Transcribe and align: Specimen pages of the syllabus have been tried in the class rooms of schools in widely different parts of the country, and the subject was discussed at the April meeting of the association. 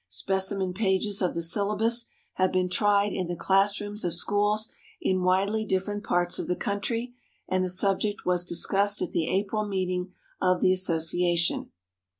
Specimen 0.07 0.73
pages 0.73 1.21
of 1.21 1.35
the 1.35 1.43
syllabus 1.43 2.07
have 2.33 2.51
been 2.51 2.69
tried 2.71 3.13
in 3.13 3.27
the 3.27 3.35
class 3.35 3.79
rooms 3.79 4.03
of 4.03 4.15
schools 4.15 4.67
in 4.99 5.21
widely 5.21 5.63
different 5.63 6.03
parts 6.03 6.39
of 6.39 6.47
the 6.47 6.55
country, 6.55 7.13
and 7.47 7.63
the 7.63 7.69
subject 7.69 8.25
was 8.25 8.43
discussed 8.43 9.03
at 9.03 9.11
the 9.11 9.27
April 9.29 9.63
meeting 9.67 10.11
of 10.41 10.59
the 10.59 10.73
association. 10.73 11.69